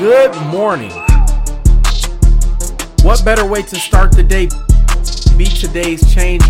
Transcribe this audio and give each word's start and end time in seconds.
Good 0.00 0.34
morning. 0.46 0.92
What 3.02 3.22
better 3.22 3.46
way 3.46 3.60
to 3.60 3.76
start 3.76 4.12
the 4.12 4.22
day? 4.22 4.46
Be 5.36 5.44
today's 5.44 6.00
change. 6.14 6.42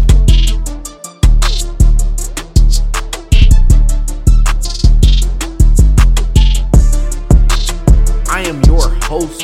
I 8.31 8.43
am 8.43 8.63
your 8.67 8.89
host, 9.07 9.41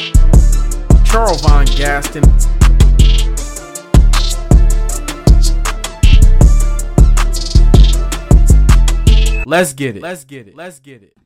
Charles 1.05 1.41
Von 1.43 1.67
Gaston. 1.67 2.23
Let's 9.47 9.73
get 9.73 9.97
it. 9.97 10.03
Let's 10.03 10.25
get 10.25 10.47
it. 10.47 10.55
Let's 10.55 10.79
get 10.79 11.03
it. 11.03 11.17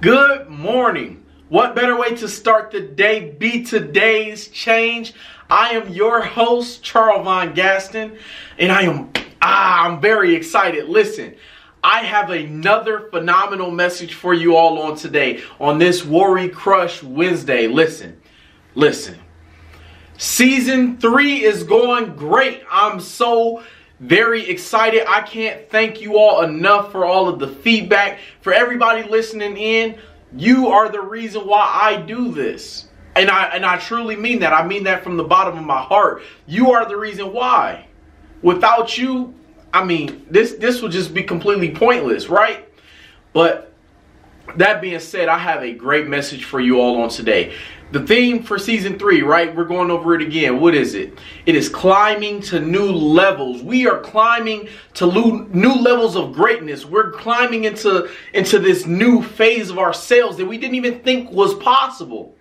Good 0.00 0.48
morning. 0.48 1.26
What 1.48 1.74
better 1.74 1.98
way 1.98 2.14
to 2.16 2.28
start 2.28 2.70
the 2.70 2.80
day? 2.80 3.30
Be 3.30 3.64
today's 3.64 4.48
change. 4.48 5.14
I 5.48 5.70
am 5.70 5.88
your 5.88 6.20
host, 6.20 6.82
Charles 6.82 7.24
Von 7.24 7.54
Gaston, 7.54 8.18
and 8.58 8.70
I 8.70 8.82
am 8.82 9.10
ah, 9.40 9.86
I'm 9.86 9.98
very 9.98 10.34
excited. 10.34 10.90
Listen, 10.90 11.34
I 11.82 12.00
have 12.00 12.28
another 12.28 13.08
phenomenal 13.08 13.70
message 13.70 14.12
for 14.12 14.34
you 14.34 14.56
all 14.56 14.78
on 14.82 14.96
today 14.96 15.42
on 15.58 15.78
this 15.78 16.04
Worry 16.04 16.50
Crush 16.50 17.02
Wednesday. 17.02 17.66
Listen, 17.66 18.20
listen. 18.74 19.18
Season 20.18 20.98
three 20.98 21.44
is 21.44 21.62
going 21.62 22.14
great. 22.14 22.62
I'm 22.70 23.00
so 23.00 23.62
very 24.00 24.46
excited. 24.50 25.04
I 25.08 25.22
can't 25.22 25.70
thank 25.70 26.02
you 26.02 26.18
all 26.18 26.42
enough 26.42 26.92
for 26.92 27.06
all 27.06 27.26
of 27.26 27.38
the 27.38 27.48
feedback, 27.48 28.18
for 28.42 28.52
everybody 28.52 29.02
listening 29.02 29.56
in. 29.56 29.98
You 30.36 30.68
are 30.68 30.88
the 30.88 31.00
reason 31.00 31.46
why 31.46 31.66
I 31.82 32.00
do 32.00 32.32
this. 32.32 32.86
And 33.16 33.30
I 33.30 33.46
and 33.46 33.64
I 33.64 33.78
truly 33.78 34.16
mean 34.16 34.40
that. 34.40 34.52
I 34.52 34.66
mean 34.66 34.84
that 34.84 35.02
from 35.02 35.16
the 35.16 35.24
bottom 35.24 35.58
of 35.58 35.64
my 35.64 35.80
heart. 35.80 36.22
You 36.46 36.72
are 36.72 36.86
the 36.86 36.96
reason 36.96 37.32
why. 37.32 37.86
Without 38.42 38.96
you, 38.96 39.34
I 39.72 39.84
mean, 39.84 40.24
this 40.30 40.54
this 40.54 40.82
would 40.82 40.92
just 40.92 41.12
be 41.12 41.22
completely 41.22 41.74
pointless, 41.74 42.28
right? 42.28 42.68
But 43.32 43.67
that 44.56 44.80
being 44.80 45.00
said, 45.00 45.28
I 45.28 45.38
have 45.38 45.62
a 45.62 45.72
great 45.72 46.08
message 46.08 46.44
for 46.44 46.60
you 46.60 46.80
all 46.80 47.02
on 47.02 47.08
today. 47.08 47.54
The 47.90 48.06
theme 48.06 48.42
for 48.42 48.58
season 48.58 48.98
three, 48.98 49.22
right? 49.22 49.54
We're 49.54 49.64
going 49.64 49.90
over 49.90 50.14
it 50.14 50.20
again. 50.20 50.60
What 50.60 50.74
is 50.74 50.94
it? 50.94 51.18
It 51.46 51.54
is 51.54 51.70
climbing 51.70 52.42
to 52.42 52.60
new 52.60 52.92
levels. 52.92 53.62
We 53.62 53.86
are 53.86 54.00
climbing 54.00 54.68
to 54.94 55.06
new 55.06 55.74
levels 55.74 56.14
of 56.14 56.34
greatness. 56.34 56.84
We're 56.84 57.12
climbing 57.12 57.64
into, 57.64 58.10
into 58.34 58.58
this 58.58 58.84
new 58.84 59.22
phase 59.22 59.70
of 59.70 59.78
ourselves 59.78 60.36
that 60.36 60.44
we 60.46 60.58
didn't 60.58 60.74
even 60.74 61.00
think 61.00 61.30
was 61.30 61.54
possible. 61.54 62.34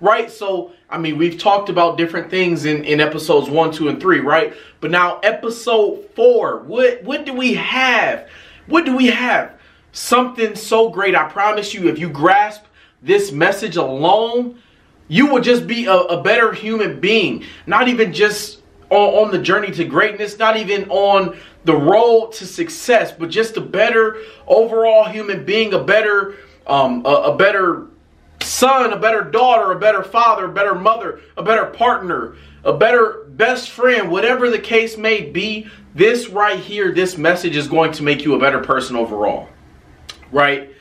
Right? 0.00 0.30
So, 0.30 0.72
I 0.88 0.96
mean, 0.96 1.18
we've 1.18 1.38
talked 1.38 1.68
about 1.68 1.98
different 1.98 2.30
things 2.30 2.64
in, 2.64 2.84
in 2.84 3.00
episodes 3.00 3.50
one, 3.50 3.72
two, 3.72 3.88
and 3.88 4.00
three, 4.00 4.20
right? 4.20 4.54
But 4.80 4.92
now 4.92 5.18
episode 5.18 6.08
four, 6.14 6.60
what 6.60 7.02
what 7.02 7.26
do 7.26 7.34
we 7.34 7.54
have? 7.54 8.28
What 8.68 8.84
do 8.84 8.96
we 8.96 9.08
have? 9.08 9.58
Something 9.98 10.54
so 10.54 10.90
great. 10.90 11.16
I 11.16 11.28
promise 11.28 11.74
you, 11.74 11.88
if 11.88 11.98
you 11.98 12.08
grasp 12.08 12.62
this 13.02 13.32
message 13.32 13.74
alone, 13.74 14.62
you 15.08 15.26
will 15.26 15.40
just 15.40 15.66
be 15.66 15.86
a, 15.86 15.92
a 15.92 16.22
better 16.22 16.52
human 16.52 17.00
being. 17.00 17.44
Not 17.66 17.88
even 17.88 18.12
just 18.12 18.62
on, 18.90 19.26
on 19.26 19.30
the 19.32 19.40
journey 19.40 19.72
to 19.72 19.84
greatness, 19.84 20.38
not 20.38 20.56
even 20.56 20.88
on 20.88 21.36
the 21.64 21.76
road 21.76 22.30
to 22.34 22.46
success, 22.46 23.10
but 23.10 23.28
just 23.28 23.56
a 23.56 23.60
better 23.60 24.18
overall 24.46 25.02
human 25.02 25.44
being, 25.44 25.74
a 25.74 25.82
better, 25.82 26.36
um, 26.68 27.04
a, 27.04 27.32
a 27.32 27.36
better 27.36 27.88
son, 28.40 28.92
a 28.92 28.98
better 29.00 29.22
daughter, 29.22 29.72
a 29.72 29.80
better 29.80 30.04
father, 30.04 30.44
a 30.44 30.52
better 30.52 30.76
mother, 30.76 31.20
a 31.36 31.42
better 31.42 31.66
partner, 31.66 32.36
a 32.62 32.72
better 32.72 33.24
best 33.30 33.70
friend, 33.70 34.12
whatever 34.12 34.48
the 34.48 34.60
case 34.60 34.96
may 34.96 35.22
be, 35.22 35.66
this 35.96 36.28
right 36.28 36.60
here, 36.60 36.94
this 36.94 37.18
message 37.18 37.56
is 37.56 37.66
going 37.66 37.90
to 37.90 38.04
make 38.04 38.24
you 38.24 38.36
a 38.36 38.38
better 38.38 38.60
person 38.60 38.94
overall. 38.94 39.48
Right? 40.32 40.74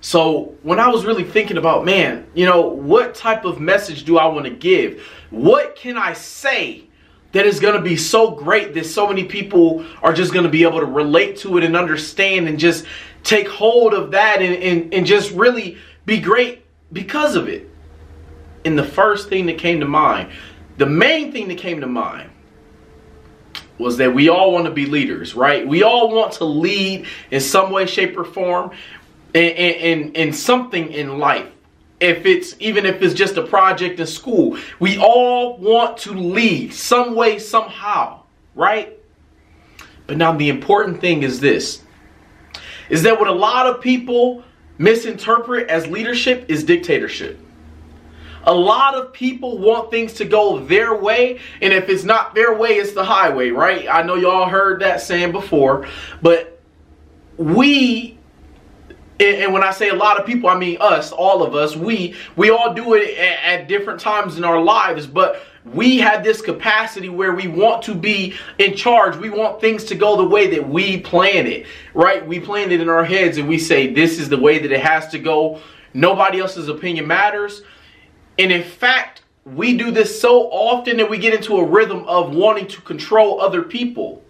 So 0.00 0.56
when 0.62 0.78
I 0.78 0.88
was 0.88 1.04
really 1.04 1.24
thinking 1.24 1.56
about, 1.56 1.84
man, 1.84 2.26
you 2.34 2.46
know, 2.46 2.60
what 2.60 3.14
type 3.14 3.44
of 3.44 3.60
message 3.60 4.04
do 4.04 4.18
I 4.18 4.26
want 4.26 4.44
to 4.44 4.50
give? 4.50 5.02
What 5.30 5.74
can 5.74 5.96
I 5.98 6.12
say 6.12 6.84
that 7.32 7.44
is 7.44 7.60
going 7.60 7.74
to 7.74 7.82
be 7.82 7.96
so 7.96 8.30
great 8.30 8.74
that 8.74 8.86
so 8.86 9.06
many 9.06 9.24
people 9.24 9.84
are 10.02 10.12
just 10.12 10.32
going 10.32 10.44
to 10.44 10.50
be 10.50 10.62
able 10.62 10.80
to 10.80 10.86
relate 10.86 11.36
to 11.38 11.58
it 11.58 11.64
and 11.64 11.76
understand 11.76 12.48
and 12.48 12.58
just 12.58 12.86
take 13.22 13.48
hold 13.48 13.92
of 13.92 14.12
that 14.12 14.40
and, 14.40 14.62
and, 14.62 14.94
and 14.94 15.06
just 15.06 15.32
really 15.32 15.76
be 16.06 16.20
great 16.20 16.64
because 16.92 17.34
of 17.34 17.48
it? 17.48 17.68
And 18.64 18.78
the 18.78 18.84
first 18.84 19.28
thing 19.28 19.46
that 19.46 19.58
came 19.58 19.80
to 19.80 19.86
mind, 19.86 20.30
the 20.78 20.86
main 20.86 21.32
thing 21.32 21.48
that 21.48 21.58
came 21.58 21.80
to 21.80 21.86
mind 21.86 22.27
was 23.78 23.96
that 23.98 24.14
we 24.14 24.28
all 24.28 24.52
want 24.52 24.64
to 24.66 24.70
be 24.70 24.86
leaders, 24.86 25.34
right? 25.34 25.66
We 25.66 25.82
all 25.82 26.14
want 26.14 26.32
to 26.34 26.44
lead 26.44 27.06
in 27.30 27.40
some 27.40 27.70
way, 27.70 27.86
shape, 27.86 28.16
or 28.18 28.24
form 28.24 28.72
in, 29.34 29.50
in, 29.50 30.12
in 30.12 30.32
something 30.32 30.92
in 30.92 31.18
life. 31.18 31.48
If 32.00 32.26
it's 32.26 32.54
even 32.60 32.86
if 32.86 33.02
it's 33.02 33.14
just 33.14 33.36
a 33.36 33.42
project 33.42 33.98
in 33.98 34.06
school 34.06 34.56
we 34.78 34.98
all 34.98 35.58
want 35.58 35.96
to 35.98 36.12
lead 36.12 36.72
some 36.72 37.16
way 37.16 37.40
somehow 37.40 38.22
right? 38.54 38.98
But 40.06 40.16
now 40.16 40.32
the 40.32 40.48
important 40.48 41.00
thing 41.00 41.22
is 41.22 41.40
this 41.40 41.82
is 42.90 43.02
that 43.02 43.18
what 43.18 43.28
a 43.28 43.32
lot 43.32 43.66
of 43.66 43.80
people 43.80 44.42
misinterpret 44.78 45.68
as 45.68 45.86
leadership 45.86 46.46
is 46.48 46.64
dictatorship 46.64 47.38
a 48.48 48.54
lot 48.54 48.94
of 48.94 49.12
people 49.12 49.58
want 49.58 49.90
things 49.90 50.14
to 50.14 50.24
go 50.24 50.58
their 50.64 50.94
way, 50.94 51.38
and 51.60 51.70
if 51.70 51.90
it's 51.90 52.02
not 52.02 52.34
their 52.34 52.54
way, 52.54 52.70
it's 52.70 52.92
the 52.92 53.04
highway, 53.04 53.50
right? 53.50 53.86
I 53.88 54.02
know 54.02 54.14
y'all 54.14 54.48
heard 54.48 54.80
that 54.80 55.02
saying 55.02 55.32
before, 55.32 55.86
but 56.22 56.58
we 57.36 58.18
and 59.20 59.52
when 59.52 59.64
I 59.64 59.72
say 59.72 59.88
a 59.88 59.94
lot 59.94 60.18
of 60.18 60.26
people, 60.26 60.48
I 60.48 60.56
mean 60.56 60.78
us, 60.80 61.10
all 61.10 61.42
of 61.42 61.54
us. 61.54 61.76
We 61.76 62.14
we 62.36 62.50
all 62.50 62.72
do 62.72 62.94
it 62.94 63.18
at, 63.18 63.68
different 63.68 64.00
times 64.00 64.38
in 64.38 64.44
our 64.44 64.62
lives, 64.62 65.06
but 65.06 65.42
we 65.64 65.98
have 65.98 66.24
this 66.24 66.40
capacity 66.40 67.10
where 67.10 67.34
we 67.34 67.48
want 67.48 67.82
to 67.82 67.94
be 67.94 68.34
in 68.58 68.74
charge. 68.76 69.16
We 69.16 69.28
want 69.28 69.60
things 69.60 69.84
to 69.86 69.94
go 69.94 70.16
the 70.16 70.26
way 70.26 70.46
that 70.54 70.66
we 70.66 71.00
plan 71.00 71.46
it, 71.46 71.66
right? 71.92 72.26
We 72.26 72.40
plan 72.40 72.70
it 72.70 72.80
in 72.80 72.88
our 72.88 73.04
heads 73.04 73.36
and 73.36 73.46
we 73.46 73.58
say 73.58 73.92
this 73.92 74.18
is 74.18 74.30
the 74.30 74.38
way 74.38 74.58
that 74.60 74.72
it 74.72 74.80
has 74.80 75.08
to 75.08 75.18
go. 75.18 75.60
Nobody 75.92 76.40
else's 76.40 76.68
opinion 76.68 77.06
matters. 77.06 77.62
And 78.38 78.52
in 78.52 78.62
fact, 78.62 79.22
we 79.44 79.76
do 79.76 79.90
this 79.90 80.20
so 80.20 80.48
often 80.50 80.96
that 80.98 81.10
we 81.10 81.18
get 81.18 81.34
into 81.34 81.56
a 81.56 81.64
rhythm 81.64 82.04
of 82.06 82.34
wanting 82.34 82.66
to 82.68 82.80
control 82.82 83.40
other 83.40 83.62
people, 83.62 84.22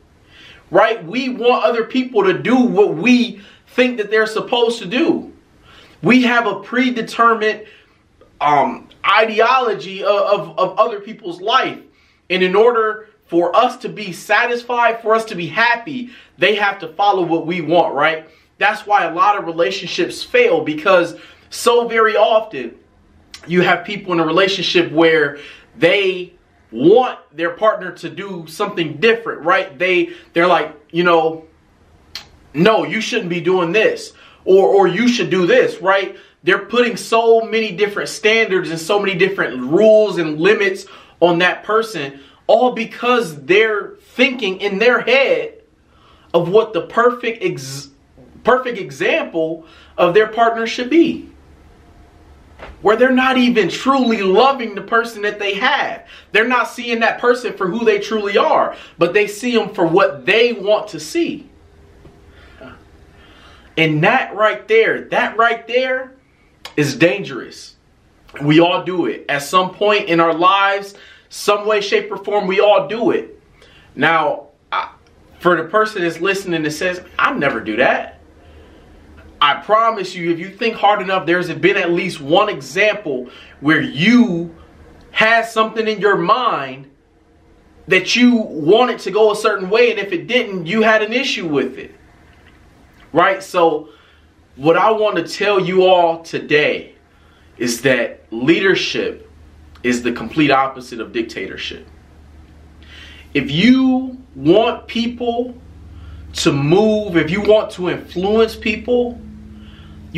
right? 0.71 1.05
We 1.05 1.29
want 1.29 1.65
other 1.65 1.85
people 1.85 2.25
to 2.25 2.39
do 2.39 2.57
what 2.57 2.95
we 2.95 3.43
think 3.69 3.99
that 3.99 4.11
they're 4.11 4.27
supposed 4.27 4.79
to 4.81 4.87
do. 4.87 5.33
We 6.03 6.23
have 6.23 6.47
a 6.47 6.61
predetermined 6.61 7.67
um, 8.41 8.89
ideology 9.05 10.05
of, 10.05 10.11
of, 10.11 10.59
of 10.59 10.79
other 10.79 11.01
people's 11.01 11.41
life. 11.41 11.81
And 12.31 12.43
in 12.43 12.55
order 12.55 13.09
for 13.27 13.55
us 13.55 13.77
to 13.79 13.89
be 13.89 14.13
satisfied, 14.13 15.03
for 15.03 15.15
us 15.15 15.25
to 15.27 15.35
be 15.35 15.47
happy, 15.47 16.11
they 16.39 16.55
have 16.55 16.79
to 16.81 16.89
follow 16.89 17.23
what 17.23 17.47
we 17.47 17.61
want, 17.61 17.95
right? 17.95 18.29
That's 18.59 18.87
why 18.87 19.05
a 19.05 19.15
lot 19.15 19.37
of 19.37 19.45
relationships 19.45 20.23
fail 20.23 20.63
because 20.63 21.17
so 21.51 21.89
very 21.89 22.17
often 22.17 22.75
you 23.47 23.63
have 23.63 23.85
people 23.85 24.13
in 24.13 24.21
a 24.21 24.27
relationship 24.27 24.91
where 24.93 25.39
they 25.77 26.33
want 26.71 27.19
their 27.35 27.51
partner 27.51 27.93
to 27.93 28.11
do 28.11 28.47
something 28.47 28.99
different, 28.99 29.43
right? 29.43 29.79
They 29.79 30.11
they're 30.33 30.47
like, 30.47 30.75
you 30.91 31.05
know, 31.05 31.47
no, 32.55 32.85
you 32.85 33.01
shouldn't 33.01 33.31
be 33.31 33.41
doing 33.41 33.73
this. 33.73 34.13
Or, 34.45 34.67
or 34.69 34.89
you 34.89 35.09
should 35.09 35.31
do 35.31 35.47
this, 35.47 35.81
right? 35.83 36.17
They're 36.43 36.67
putting 36.67 36.97
so 36.97 37.43
many 37.43 37.73
different 37.73 38.09
standards 38.09 38.71
and 38.71 38.79
so 38.79 38.99
many 38.99 39.15
different 39.15 39.61
rules 39.61 40.19
and 40.19 40.41
limits 40.41 40.87
on 41.21 41.41
that 41.41 41.65
person, 41.65 42.21
all 42.47 42.73
because 42.73 43.43
they're 43.45 43.97
thinking 44.15 44.61
in 44.61 44.79
their 44.79 45.01
head 45.01 45.63
of 46.33 46.49
what 46.49 46.73
the 46.73 46.83
perfect 46.83 47.43
ex- 47.43 47.89
perfect 48.45 48.79
example 48.79 49.67
of 49.97 50.15
their 50.15 50.29
partner 50.29 50.67
should 50.67 50.89
be. 50.89 51.29
Where 52.83 52.97
they're 52.97 53.11
not 53.11 53.39
even 53.39 53.69
truly 53.69 54.23
loving 54.23 54.75
the 54.75 54.83
person 54.83 55.23
that 55.23 55.39
they 55.39 55.55
have. 55.55 56.07
They're 56.33 56.49
not 56.49 56.69
seeing 56.69 57.01
that 57.01 57.21
person 57.21 57.57
for 57.57 57.69
who 57.69 57.85
they 57.85 57.99
truly 57.99 58.37
are, 58.37 58.77
but 58.99 59.15
they 59.15 59.27
see 59.27 59.57
them 59.57 59.75
for 59.75 59.87
what 59.87 60.27
they 60.27 60.53
want 60.53 60.89
to 60.89 61.01
see. 61.01 61.49
And 63.77 64.03
that 64.03 64.35
right 64.35 64.67
there, 64.67 65.03
that 65.03 65.37
right 65.37 65.67
there 65.67 66.15
is 66.77 66.97
dangerous. 66.97 67.77
We 68.43 68.61
all 68.61 68.83
do 68.85 69.07
it. 69.07 69.25
At 69.29 69.43
some 69.43 69.73
point 69.73 70.09
in 70.09 70.21
our 70.21 70.35
lives, 70.35 70.95
some 71.29 71.67
way, 71.67 71.81
shape, 71.81 72.11
or 72.11 72.17
form, 72.17 72.47
we 72.47 72.61
all 72.61 72.89
do 72.89 73.13
it. 73.13 73.41
Now, 73.95 74.49
I, 74.73 74.93
for 75.39 75.57
the 75.57 75.69
person 75.69 76.03
that's 76.03 76.21
listening 76.21 76.63
that 76.63 76.71
says, 76.73 77.03
I 77.19 77.33
never 77.33 77.61
do 77.61 77.77
that. 77.77 78.18
I 79.41 79.55
promise 79.61 80.15
you, 80.15 80.31
if 80.33 80.39
you 80.39 80.51
think 80.51 80.75
hard 80.77 81.01
enough, 81.01 81.27
there's 81.27 81.53
been 81.53 81.77
at 81.77 81.93
least 81.93 82.21
one 82.21 82.49
example 82.49 83.31
where 83.61 83.81
you 83.81 84.55
had 85.13 85.47
something 85.47 85.87
in 85.87 86.01
your 86.01 86.17
mind 86.17 86.91
that 87.87 88.17
you 88.17 88.37
wanted 88.37 88.99
to 89.01 89.11
go 89.11 89.33
a 89.33 89.37
certain 89.37 89.71
way, 89.71 89.91
and 89.91 89.99
if 89.99 90.13
it 90.13 90.27
didn't, 90.27 90.67
you 90.67 90.83
had 90.83 91.03
an 91.03 91.13
issue 91.13 91.49
with 91.49 91.79
it. 91.79 91.95
Right? 93.13 93.43
So, 93.43 93.91
what 94.57 94.77
I 94.77 94.91
want 94.91 95.17
to 95.17 95.27
tell 95.27 95.61
you 95.61 95.85
all 95.85 96.23
today 96.23 96.95
is 97.57 97.83
that 97.83 98.25
leadership 98.31 99.31
is 99.83 100.03
the 100.03 100.13
complete 100.13 100.51
opposite 100.51 101.01
of 101.01 101.13
dictatorship. 101.13 101.87
If 103.35 103.51
you 103.51 104.19
want 104.35 104.87
people 104.89 105.55
to 106.35 106.53
move, 106.53 107.17
if 107.17 107.31
you 107.31 107.41
want 107.41 107.71
to 107.73 107.89
influence 107.89 108.57
people, 108.57 109.21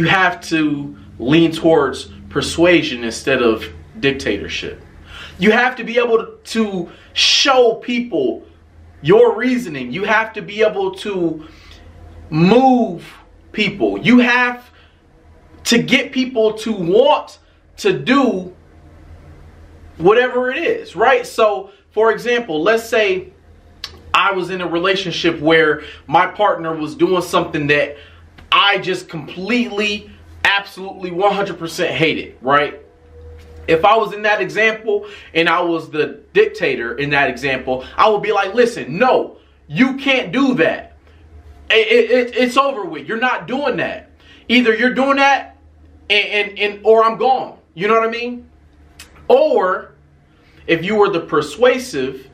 you 0.00 0.06
have 0.06 0.40
to 0.40 0.96
lean 1.18 1.52
towards 1.52 2.06
persuasion 2.30 3.04
instead 3.04 3.42
of 3.42 3.70
dictatorship. 3.98 4.80
You 5.38 5.50
have 5.50 5.76
to 5.76 5.84
be 5.84 5.98
able 5.98 6.38
to 6.42 6.88
show 7.12 7.74
people 7.74 8.46
your 9.02 9.36
reasoning. 9.36 9.92
You 9.92 10.04
have 10.04 10.32
to 10.32 10.40
be 10.40 10.62
able 10.62 10.94
to 11.06 11.46
move 12.30 13.06
people. 13.52 13.98
You 13.98 14.20
have 14.20 14.70
to 15.64 15.82
get 15.82 16.12
people 16.12 16.54
to 16.54 16.72
want 16.72 17.38
to 17.76 17.98
do 17.98 18.56
whatever 19.98 20.50
it 20.50 20.56
is, 20.56 20.96
right? 20.96 21.26
So, 21.26 21.72
for 21.90 22.10
example, 22.10 22.62
let's 22.62 22.88
say 22.88 23.34
I 24.14 24.32
was 24.32 24.48
in 24.48 24.62
a 24.62 24.66
relationship 24.66 25.40
where 25.40 25.82
my 26.06 26.26
partner 26.26 26.74
was 26.74 26.94
doing 26.94 27.20
something 27.20 27.66
that 27.66 27.98
I 28.52 28.78
just 28.78 29.08
completely, 29.08 30.10
absolutely 30.44 31.10
100% 31.10 31.88
hate 31.88 32.18
it, 32.18 32.38
right? 32.40 32.80
If 33.68 33.84
I 33.84 33.96
was 33.96 34.12
in 34.12 34.22
that 34.22 34.40
example 34.40 35.06
and 35.34 35.48
I 35.48 35.60
was 35.60 35.90
the 35.90 36.20
dictator 36.32 36.96
in 36.96 37.10
that 37.10 37.30
example, 37.30 37.84
I 37.96 38.08
would 38.08 38.22
be 38.22 38.32
like, 38.32 38.54
listen, 38.54 38.98
no, 38.98 39.36
you 39.68 39.96
can't 39.96 40.32
do 40.32 40.54
that. 40.54 40.96
It, 41.70 42.10
it, 42.10 42.36
it's 42.36 42.56
over 42.56 42.84
with. 42.84 43.06
You're 43.06 43.20
not 43.20 43.46
doing 43.46 43.76
that. 43.76 44.10
Either 44.48 44.74
you're 44.74 44.94
doing 44.94 45.16
that 45.16 45.56
and, 46.08 46.28
and, 46.28 46.58
and 46.58 46.80
or 46.84 47.04
I'm 47.04 47.16
gone. 47.16 47.58
You 47.74 47.86
know 47.86 47.94
what 47.94 48.08
I 48.08 48.10
mean? 48.10 48.48
Or 49.28 49.92
if 50.66 50.84
you 50.84 50.96
were 50.96 51.08
the 51.08 51.20
persuasive 51.20 52.28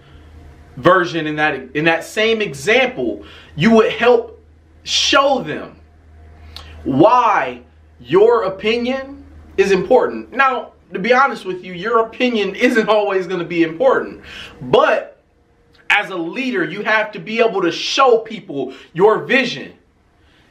version 0.77 1.27
in 1.27 1.37
that 1.37 1.55
in 1.77 1.85
that 1.85 2.05
same 2.05 2.41
example, 2.41 3.25
you 3.55 3.71
would 3.73 3.93
help 3.93 4.43
show 4.85 5.43
them 5.43 5.77
why 6.85 7.63
your 8.01 8.45
opinion 8.45 9.25
is 9.57 9.73
important. 9.73 10.33
Now, 10.33 10.73
to 10.93 10.99
be 10.99 11.13
honest 11.13 11.45
with 11.45 11.65
you, 11.65 11.73
your 11.73 12.01
opinion 12.07 12.55
isn't 12.55 12.89
always 12.89 13.27
going 13.27 13.41
to 13.41 13.47
be 13.47 13.63
important. 13.63 14.23
But 14.61 15.21
as 15.91 16.11
a 16.11 16.17
leader, 16.17 16.65
you 16.65 16.83
have 16.83 17.13
to 17.13 17.19
be 17.19 17.41
able 17.41 17.63
to 17.63 17.73
show 17.73 18.19
people 18.19 18.75
your 18.93 19.25
vision. 19.25 19.73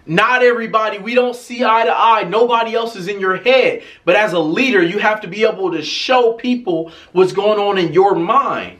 Not 0.07 0.43
everybody, 0.43 0.99
we 0.99 1.15
don't 1.15 1.35
see 1.35 1.63
eye 1.63 1.85
to 1.85 1.91
eye. 1.91 2.23
Nobody 2.23 2.75
else 2.75 2.95
is 2.95 3.07
in 3.07 3.19
your 3.19 3.37
head. 3.37 3.83
But 4.03 4.15
as 4.15 4.33
a 4.33 4.39
leader, 4.39 4.83
you 4.83 4.99
have 4.99 5.21
to 5.21 5.27
be 5.27 5.43
able 5.45 5.71
to 5.71 5.81
show 5.81 6.33
people 6.33 6.91
what's 7.11 7.33
going 7.33 7.59
on 7.59 7.77
in 7.77 7.91
your 7.91 8.13
mind 8.13 8.79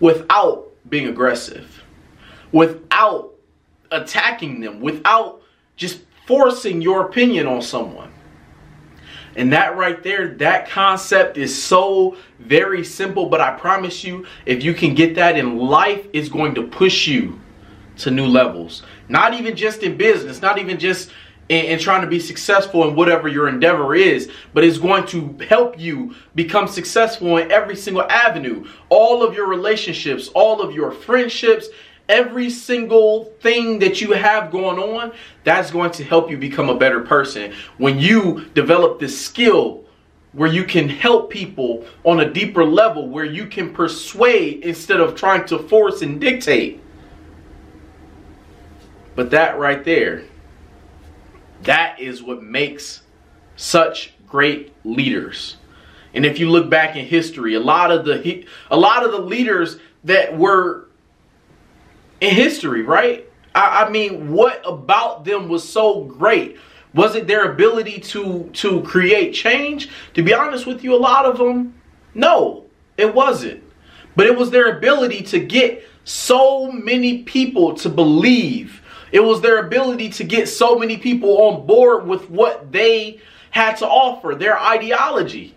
without 0.00 0.68
being 0.88 1.06
aggressive, 1.06 1.82
without 2.50 3.34
attacking 3.92 4.60
them, 4.60 4.80
without 4.80 5.42
just 5.76 6.00
forcing 6.32 6.80
your 6.80 7.02
opinion 7.02 7.46
on 7.46 7.60
someone. 7.60 8.10
And 9.36 9.52
that 9.52 9.76
right 9.76 10.02
there, 10.02 10.28
that 10.36 10.66
concept 10.66 11.36
is 11.36 11.62
so 11.62 12.16
very 12.38 12.82
simple, 12.84 13.26
but 13.26 13.42
I 13.42 13.50
promise 13.50 14.02
you, 14.02 14.24
if 14.46 14.64
you 14.64 14.72
can 14.72 14.94
get 14.94 15.14
that 15.16 15.36
in 15.36 15.58
life, 15.58 16.06
it's 16.14 16.30
going 16.30 16.54
to 16.54 16.66
push 16.66 17.06
you 17.06 17.38
to 17.98 18.10
new 18.10 18.26
levels. 18.26 18.82
Not 19.10 19.34
even 19.34 19.54
just 19.54 19.82
in 19.82 19.98
business, 19.98 20.40
not 20.40 20.56
even 20.56 20.78
just 20.78 21.10
in, 21.50 21.66
in, 21.66 21.78
trying 21.78 22.00
to 22.00 22.06
be 22.06 22.18
successful 22.18 22.88
in 22.88 22.96
whatever 22.96 23.28
your 23.28 23.46
endeavor 23.46 23.94
is, 23.94 24.30
but 24.54 24.64
it's 24.64 24.78
going 24.78 25.04
to 25.08 25.36
help 25.50 25.78
you 25.78 26.14
become 26.34 26.66
successful 26.66 27.36
in 27.36 27.52
every 27.52 27.76
single 27.76 28.04
avenue. 28.04 28.66
All 28.88 29.22
of 29.22 29.34
your 29.34 29.48
relationships, 29.48 30.28
all 30.28 30.62
of 30.62 30.74
your 30.74 30.92
friendships, 30.92 31.68
every 32.08 32.50
single 32.50 33.24
thing 33.40 33.78
that 33.80 34.00
you 34.00 34.12
have 34.12 34.50
going 34.50 34.78
on, 34.78 35.12
that's 35.44 35.70
going 35.70 35.90
to 35.92 36.04
help 36.04 36.30
you 36.30 36.36
become 36.36 36.68
a 36.68 36.76
better 36.76 37.00
person. 37.00 37.52
When 37.78 37.98
you 37.98 38.46
develop 38.54 39.00
this 39.00 39.18
skill 39.18 39.82
where 40.32 40.50
you 40.50 40.64
can 40.64 40.88
help 40.88 41.30
people 41.30 41.84
on 42.04 42.20
a 42.20 42.30
deeper 42.30 42.64
level, 42.64 43.08
where 43.08 43.24
you 43.24 43.46
can 43.46 43.72
persuade 43.72 44.62
instead 44.62 45.00
of 45.00 45.14
trying 45.14 45.44
to 45.46 45.58
force 45.58 46.02
and 46.02 46.20
dictate. 46.20 46.80
But 49.14 49.30
that 49.30 49.58
right 49.58 49.84
there, 49.84 50.24
that 51.62 52.00
is 52.00 52.22
what 52.22 52.42
makes 52.42 53.02
such 53.56 54.14
great 54.26 54.72
leaders. 54.84 55.56
And 56.14 56.24
if 56.24 56.38
you 56.38 56.48
look 56.48 56.70
back 56.70 56.96
in 56.96 57.04
history, 57.04 57.54
a 57.54 57.60
lot 57.60 57.90
of 57.90 58.04
the 58.04 58.46
a 58.70 58.76
lot 58.76 59.04
of 59.04 59.12
the 59.12 59.20
leaders 59.20 59.78
that 60.04 60.36
were 60.36 60.88
in 62.22 62.34
history, 62.36 62.82
right? 62.82 63.28
I, 63.54 63.84
I 63.84 63.90
mean, 63.90 64.32
what 64.32 64.62
about 64.64 65.24
them 65.24 65.48
was 65.48 65.68
so 65.68 66.04
great? 66.04 66.56
Was 66.94 67.16
it 67.16 67.26
their 67.26 67.50
ability 67.50 67.98
to 68.00 68.48
to 68.54 68.82
create 68.82 69.34
change? 69.34 69.90
To 70.14 70.22
be 70.22 70.32
honest 70.32 70.66
with 70.66 70.84
you, 70.84 70.94
a 70.94 70.96
lot 70.96 71.26
of 71.26 71.36
them, 71.36 71.74
no, 72.14 72.66
it 72.96 73.12
wasn't. 73.12 73.64
But 74.14 74.26
it 74.26 74.38
was 74.38 74.50
their 74.50 74.76
ability 74.76 75.22
to 75.24 75.40
get 75.40 75.84
so 76.04 76.70
many 76.70 77.22
people 77.24 77.74
to 77.76 77.88
believe. 77.88 78.82
It 79.10 79.20
was 79.20 79.40
their 79.40 79.58
ability 79.58 80.10
to 80.10 80.24
get 80.24 80.48
so 80.48 80.78
many 80.78 80.98
people 80.98 81.42
on 81.42 81.66
board 81.66 82.06
with 82.06 82.30
what 82.30 82.70
they 82.70 83.20
had 83.50 83.76
to 83.78 83.86
offer, 83.86 84.34
their 84.34 84.58
ideology. 84.58 85.56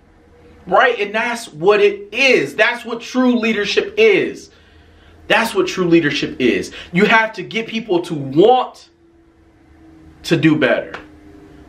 Right? 0.65 0.99
And 0.99 1.13
that's 1.13 1.47
what 1.49 1.79
it 1.79 2.11
is. 2.11 2.55
That's 2.55 2.83
what 2.85 3.01
true 3.01 3.37
leadership 3.37 3.93
is. 3.97 4.49
That's 5.27 5.55
what 5.55 5.67
true 5.67 5.85
leadership 5.87 6.39
is. 6.39 6.71
You 6.91 7.05
have 7.05 7.33
to 7.33 7.43
get 7.43 7.67
people 7.67 8.01
to 8.03 8.13
want 8.13 8.89
to 10.23 10.37
do 10.37 10.55
better. 10.55 10.93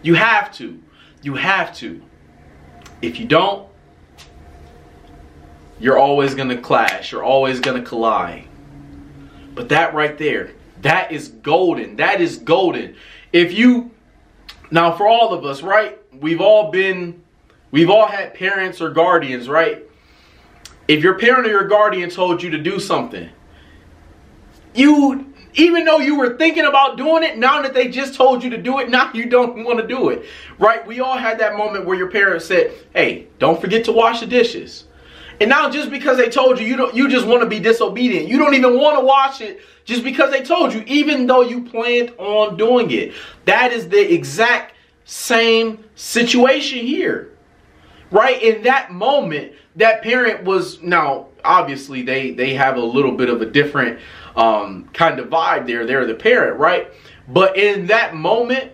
You 0.02 0.14
have 0.14 0.52
to. 0.54 0.82
You 1.22 1.34
have 1.34 1.74
to. 1.76 2.02
If 3.02 3.18
you 3.18 3.26
don't, 3.26 3.68
you're 5.78 5.98
always 5.98 6.34
going 6.34 6.48
to 6.48 6.58
clash. 6.58 7.12
You're 7.12 7.24
always 7.24 7.60
going 7.60 7.82
to 7.82 7.86
collide. 7.86 8.46
But 9.54 9.68
that 9.70 9.94
right 9.94 10.16
there, 10.16 10.52
that 10.82 11.12
is 11.12 11.28
golden. 11.28 11.96
That 11.96 12.20
is 12.20 12.38
golden. 12.38 12.96
If 13.32 13.52
you, 13.52 13.90
now 14.70 14.92
for 14.92 15.06
all 15.06 15.32
of 15.32 15.44
us, 15.44 15.62
right? 15.62 15.98
We've 16.12 16.40
all 16.40 16.70
been, 16.70 17.22
we've 17.70 17.90
all 17.90 18.06
had 18.06 18.34
parents 18.34 18.80
or 18.80 18.90
guardians, 18.90 19.48
right? 19.48 19.82
If 20.88 21.02
your 21.02 21.18
parent 21.18 21.46
or 21.46 21.50
your 21.50 21.66
guardian 21.66 22.10
told 22.10 22.42
you 22.42 22.50
to 22.50 22.58
do 22.58 22.78
something, 22.78 23.28
you 24.76 25.32
even 25.56 25.86
though 25.86 25.98
you 25.98 26.18
were 26.18 26.36
thinking 26.36 26.66
about 26.66 26.98
doing 26.98 27.22
it, 27.22 27.38
now 27.38 27.62
that 27.62 27.72
they 27.72 27.88
just 27.88 28.14
told 28.14 28.44
you 28.44 28.50
to 28.50 28.58
do 28.58 28.78
it, 28.78 28.90
now 28.90 29.10
you 29.12 29.26
don't 29.26 29.64
want 29.64 29.80
to 29.80 29.86
do 29.86 30.10
it. 30.10 30.24
Right? 30.58 30.86
We 30.86 31.00
all 31.00 31.16
had 31.16 31.38
that 31.40 31.56
moment 31.56 31.86
where 31.86 31.96
your 31.96 32.10
parents 32.10 32.46
said, 32.46 32.72
"Hey, 32.94 33.28
don't 33.38 33.60
forget 33.60 33.84
to 33.86 33.92
wash 33.92 34.20
the 34.20 34.26
dishes." 34.26 34.84
And 35.38 35.50
now 35.50 35.68
just 35.68 35.90
because 35.90 36.16
they 36.16 36.30
told 36.30 36.58
you, 36.58 36.66
you 36.66 36.76
don't 36.76 36.94
you 36.94 37.08
just 37.08 37.26
want 37.26 37.42
to 37.42 37.48
be 37.48 37.60
disobedient. 37.60 38.28
You 38.28 38.38
don't 38.38 38.54
even 38.54 38.78
want 38.78 38.98
to 38.98 39.04
wash 39.04 39.40
it 39.40 39.60
just 39.84 40.02
because 40.02 40.30
they 40.30 40.42
told 40.42 40.72
you, 40.72 40.82
even 40.86 41.26
though 41.26 41.42
you 41.42 41.64
planned 41.64 42.12
on 42.18 42.56
doing 42.56 42.90
it. 42.90 43.12
That 43.44 43.72
is 43.72 43.88
the 43.88 44.12
exact 44.12 44.74
same 45.04 45.84
situation 45.94 46.78
here. 46.78 47.32
Right? 48.10 48.40
In 48.42 48.62
that 48.62 48.92
moment, 48.92 49.52
that 49.76 50.02
parent 50.02 50.44
was 50.44 50.80
now 50.80 51.28
obviously 51.44 52.02
they 52.02 52.32
they 52.32 52.54
have 52.54 52.76
a 52.76 52.82
little 52.82 53.12
bit 53.12 53.28
of 53.28 53.42
a 53.42 53.46
different 53.46 53.98
um, 54.36 54.88
kind 54.92 55.18
of 55.18 55.28
vibe 55.28 55.66
there. 55.66 55.86
They're 55.86 56.06
the 56.06 56.14
parent, 56.14 56.58
right? 56.58 56.88
But 57.28 57.56
in 57.56 57.86
that 57.86 58.14
moment, 58.14 58.72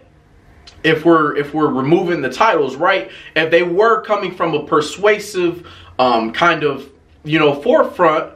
if 0.82 1.04
we're 1.04 1.36
if 1.36 1.54
we're 1.54 1.72
removing 1.72 2.20
the 2.20 2.30
titles, 2.30 2.76
right? 2.76 3.10
If 3.36 3.50
they 3.50 3.62
were 3.62 4.02
coming 4.02 4.34
from 4.34 4.54
a 4.54 4.66
persuasive 4.66 5.66
um, 5.98 6.32
kind 6.32 6.64
of 6.64 6.90
you 7.24 7.38
know 7.38 7.60
forefront, 7.62 8.32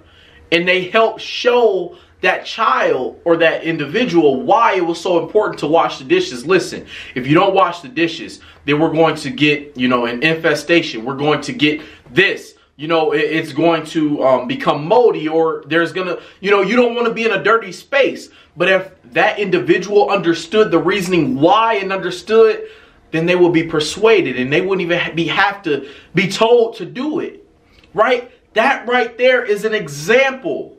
and 0.52 0.66
they 0.66 0.84
help 0.84 1.18
show 1.18 1.98
that 2.22 2.46
child 2.46 3.20
or 3.24 3.36
that 3.36 3.64
individual 3.64 4.42
why 4.42 4.74
it 4.74 4.80
was 4.80 5.00
so 5.00 5.22
important 5.22 5.58
to 5.60 5.66
wash 5.66 5.98
the 5.98 6.04
dishes. 6.04 6.46
Listen, 6.46 6.86
if 7.14 7.26
you 7.26 7.34
don't 7.34 7.54
wash 7.54 7.80
the 7.80 7.88
dishes, 7.88 8.40
then 8.64 8.80
we're 8.80 8.92
going 8.92 9.16
to 9.16 9.30
get, 9.30 9.76
you 9.76 9.86
know, 9.88 10.06
an 10.06 10.22
infestation. 10.22 11.04
We're 11.04 11.16
going 11.16 11.40
to 11.42 11.52
get 11.52 11.82
this 12.10 12.54
you 12.76 12.88
know, 12.88 13.12
it's 13.12 13.52
going 13.52 13.84
to 13.86 14.22
um, 14.22 14.46
become 14.46 14.86
moldy 14.86 15.28
or 15.28 15.64
there's 15.66 15.92
going 15.92 16.06
to, 16.06 16.22
you 16.40 16.50
know, 16.50 16.60
you 16.60 16.76
don't 16.76 16.94
want 16.94 17.08
to 17.08 17.14
be 17.14 17.24
in 17.24 17.32
a 17.32 17.42
dirty 17.42 17.72
space. 17.72 18.28
But 18.54 18.68
if 18.68 19.02
that 19.12 19.38
individual 19.38 20.10
understood 20.10 20.70
the 20.70 20.78
reasoning 20.78 21.36
why 21.36 21.74
and 21.74 21.90
understood, 21.90 22.68
then 23.12 23.24
they 23.24 23.34
would 23.34 23.54
be 23.54 23.62
persuaded 23.62 24.38
and 24.38 24.52
they 24.52 24.60
wouldn't 24.60 24.82
even 24.82 25.14
be 25.14 25.26
have 25.28 25.62
to 25.62 25.90
be 26.14 26.28
told 26.28 26.76
to 26.76 26.84
do 26.84 27.20
it. 27.20 27.48
Right? 27.94 28.30
That 28.52 28.86
right 28.86 29.16
there 29.16 29.42
is 29.42 29.64
an 29.64 29.72
example. 29.72 30.76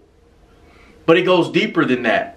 But 1.08 1.18
it 1.18 1.24
goes 1.24 1.50
deeper 1.50 1.84
than 1.84 2.04
that. 2.04 2.37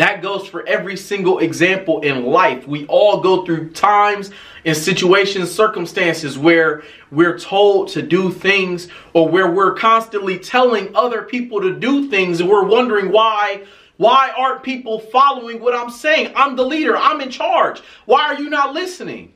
That 0.00 0.22
goes 0.22 0.48
for 0.48 0.66
every 0.66 0.96
single 0.96 1.40
example 1.40 2.00
in 2.00 2.24
life. 2.24 2.66
We 2.66 2.86
all 2.86 3.20
go 3.20 3.44
through 3.44 3.72
times 3.72 4.30
and 4.64 4.74
situations, 4.74 5.52
circumstances 5.52 6.38
where 6.38 6.84
we're 7.10 7.38
told 7.38 7.88
to 7.88 8.00
do 8.00 8.32
things 8.32 8.88
or 9.12 9.28
where 9.28 9.50
we're 9.50 9.74
constantly 9.74 10.38
telling 10.38 10.96
other 10.96 11.20
people 11.20 11.60
to 11.60 11.78
do 11.78 12.08
things 12.08 12.40
and 12.40 12.48
we're 12.48 12.64
wondering 12.64 13.12
why 13.12 13.66
why 13.98 14.32
aren't 14.34 14.62
people 14.62 15.00
following 15.00 15.60
what 15.60 15.74
I'm 15.74 15.90
saying? 15.90 16.32
I'm 16.34 16.56
the 16.56 16.64
leader. 16.64 16.96
I'm 16.96 17.20
in 17.20 17.28
charge. 17.28 17.82
Why 18.06 18.22
are 18.22 18.40
you 18.40 18.48
not 18.48 18.72
listening? 18.72 19.34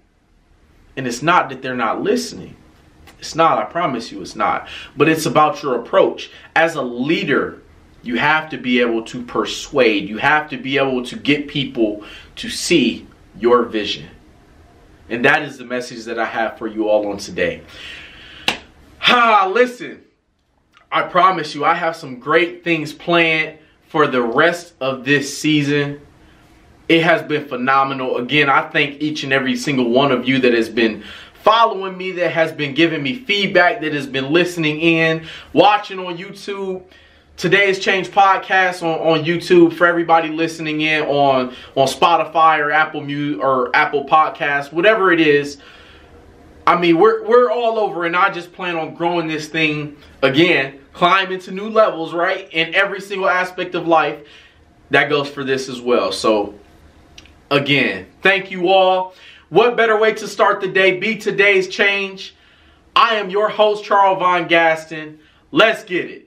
And 0.97 1.07
it's 1.07 1.21
not 1.21 1.51
that 1.51 1.61
they're 1.61 1.77
not 1.77 2.01
listening. 2.01 2.57
It's 3.19 3.35
not, 3.35 3.59
I 3.59 3.65
promise 3.65 4.11
you 4.11 4.23
it's 4.23 4.35
not. 4.35 4.69
But 4.97 5.11
it's 5.11 5.27
about 5.27 5.63
your 5.63 5.79
approach. 5.79 6.31
As 6.57 6.75
a 6.75 6.81
leader, 6.81 7.61
you 8.05 8.19
have 8.19 8.51
to 8.51 8.59
be 8.59 8.81
able 8.81 9.03
to 9.05 9.23
persuade. 9.23 10.09
You 10.09 10.19
have 10.19 10.51
to 10.51 10.57
be 10.57 10.77
able 10.79 11.05
to 11.07 11.17
get 11.17 11.49
people 11.49 12.05
to 12.37 12.51
see 12.51 13.07
your 13.39 13.65
vision. 13.65 14.09
And 15.09 15.25
that 15.25 15.43
is 15.43 15.59
the 15.59 15.65
message 15.65 16.05
that 16.05 16.19
I 16.19 16.27
have 16.27 16.59
for 16.59 16.67
you 16.67 16.89
all 16.89 17.09
on 17.09 17.17
today. 17.17 17.63
Ha, 18.99 19.51
listen. 19.53 20.03
I 20.93 21.03
promise 21.03 21.55
you, 21.55 21.65
I 21.65 21.75
have 21.75 21.97
some 21.97 22.21
great 22.21 22.63
things 22.63 22.93
planned 22.93 23.59
for 23.89 24.07
the 24.07 24.23
rest 24.23 24.75
of 24.81 25.05
this 25.05 25.37
season. 25.37 26.01
It 26.89 27.03
has 27.03 27.23
been 27.23 27.49
phenomenal. 27.49 28.19
Again, 28.19 28.49
I 28.49 28.69
thank 28.69 29.03
each 29.03 29.25
and 29.25 29.33
every 29.33 29.57
single 29.57 29.91
one 29.91 30.13
of 30.13 30.29
you 30.29 30.39
that 30.41 30.53
has 30.53 30.69
been 30.69 31.03
following 31.43 31.97
me, 31.97 32.13
that 32.13 32.31
has 32.33 32.53
been 32.53 32.75
giving 32.75 33.03
me 33.03 33.15
feedback, 33.15 33.81
that 33.81 33.93
has 33.93 34.07
been 34.07 34.33
listening 34.33 34.81
in, 34.81 35.27
watching 35.53 35.99
on 35.99 36.17
YouTube 36.17 36.83
Today's 37.37 37.81
Change 37.81 38.11
podcast 38.11 38.83
on, 38.83 39.01
on 39.01 39.25
YouTube 39.25 39.73
for 39.73 39.87
everybody 39.87 40.29
listening 40.29 40.83
in 40.83 41.03
on 41.03 41.53
on 41.75 41.89
Spotify 41.89 42.61
or 42.61 42.71
Apple 42.71 43.01
Mu 43.01 43.41
or 43.41 43.75
Apple 43.75 44.05
Podcasts, 44.05 44.73
whatever 44.73 45.11
it 45.11 45.21
is. 45.21 45.59
I 46.65 46.79
mean, 46.79 46.99
we're 46.99 47.27
we're 47.27 47.51
all 47.51 47.79
over, 47.79 48.05
and 48.05 48.15
I 48.15 48.31
just 48.31 48.53
plan 48.53 48.77
on 48.77 48.95
growing 48.95 49.27
this 49.27 49.49
thing 49.49 49.97
again, 50.23 50.79
climbing 50.93 51.41
to 51.41 51.51
new 51.51 51.69
levels, 51.69 52.15
right? 52.15 52.49
In 52.53 52.73
every 52.75 53.01
single 53.01 53.29
aspect 53.29 53.75
of 53.75 53.89
life. 53.89 54.21
That 54.91 55.09
goes 55.09 55.29
for 55.29 55.43
this 55.43 55.69
as 55.69 55.81
well. 55.81 56.13
So, 56.13 56.55
again, 57.51 58.07
thank 58.23 58.53
you 58.53 58.69
all. 58.69 59.15
What 59.49 59.77
better 59.77 59.99
way 59.99 60.15
to 60.15 60.29
start 60.29 60.61
the 60.61 60.69
day? 60.69 60.99
Be 60.99 61.17
today's 61.17 61.67
change. 61.67 62.37
I 62.95 63.17
am 63.17 63.29
your 63.29 63.49
host, 63.49 63.83
Charles 63.83 64.21
Von 64.21 64.47
Gaston. 64.47 65.19
Let's 65.51 65.83
get 65.83 66.11
it. 66.11 66.24